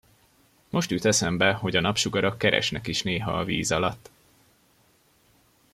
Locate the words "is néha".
2.87-3.37